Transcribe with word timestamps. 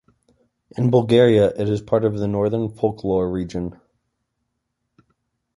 In 0.75 0.89
Bulgaria 0.89 1.49
it 1.51 1.69
is 1.69 1.79
part 1.79 2.03
of 2.05 2.17
the 2.17 2.27
"Northern 2.27 2.69
folklore 2.69 3.29
region". 3.29 3.79